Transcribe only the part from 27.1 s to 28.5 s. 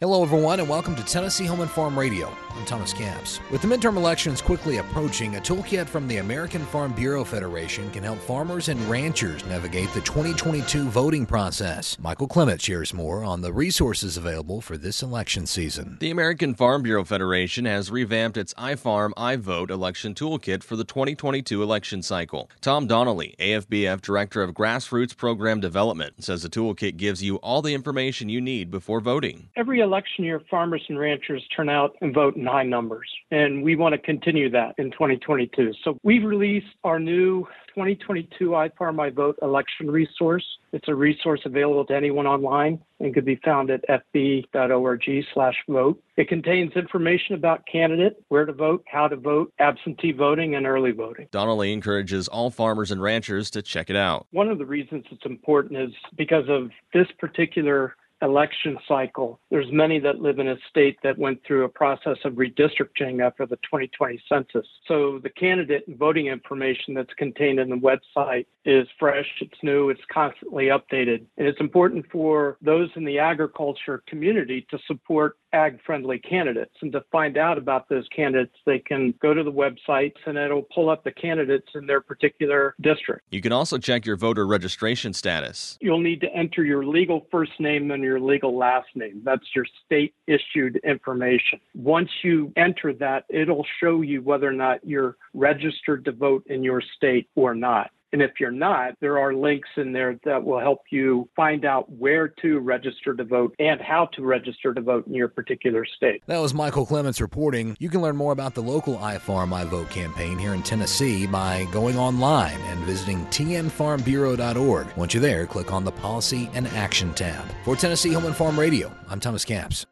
you all the information you